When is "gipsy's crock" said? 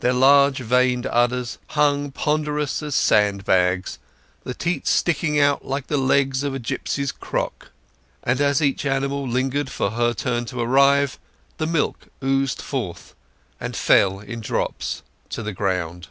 6.58-7.70